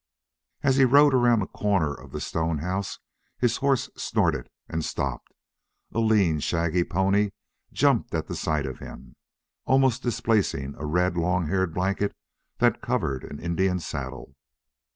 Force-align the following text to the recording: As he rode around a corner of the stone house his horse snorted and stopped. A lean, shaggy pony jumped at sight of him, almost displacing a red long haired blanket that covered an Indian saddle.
As 0.63 0.77
he 0.77 0.83
rode 0.83 1.13
around 1.13 1.43
a 1.43 1.45
corner 1.47 1.93
of 1.93 2.11
the 2.11 2.19
stone 2.19 2.57
house 2.57 2.97
his 3.37 3.57
horse 3.57 3.87
snorted 3.95 4.49
and 4.67 4.83
stopped. 4.83 5.31
A 5.93 5.99
lean, 5.99 6.39
shaggy 6.39 6.83
pony 6.83 7.33
jumped 7.71 8.11
at 8.15 8.27
sight 8.35 8.65
of 8.65 8.79
him, 8.79 9.15
almost 9.65 10.01
displacing 10.01 10.73
a 10.79 10.87
red 10.87 11.17
long 11.17 11.49
haired 11.49 11.75
blanket 11.75 12.15
that 12.57 12.81
covered 12.81 13.23
an 13.23 13.39
Indian 13.39 13.79
saddle. 13.79 14.35